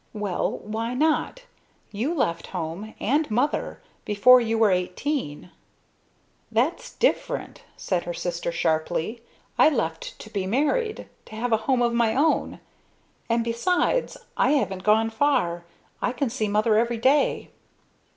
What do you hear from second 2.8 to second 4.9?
and Mother before you were